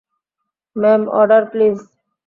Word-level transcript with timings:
Ma'am, 0.75 1.01
order 1.19 1.43
please. 1.51 1.77